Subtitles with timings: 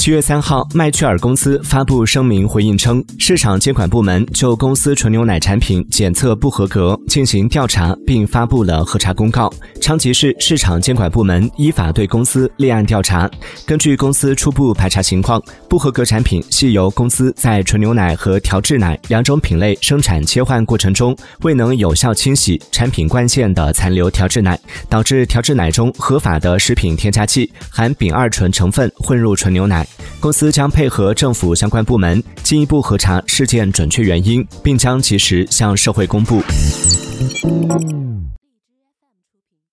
[0.00, 9.52] 七月三号，麦趣尔公司发布声明回应称，市场监管部门就公司纯牛奶产品检测不合格进行调查，并发布了核查公告。
[9.78, 13.30] 昌吉市市场监管部门依法对公司立案调查。
[13.66, 15.38] 根据公司初步排查情况，
[15.68, 24.58] 不合格产品系由公司在纯牛奶和调制奶两种品类生产切换过程中未能有效清洗产品冠线的残留调制奶，
[24.88, 29.86] 导致调制奶中合法的食品添加剂含丙二醇成分混入纯牛奶。
[30.20, 36.42] 公司将配合政府相关部门进一步核查事件准确原因，并将及时向社会公布。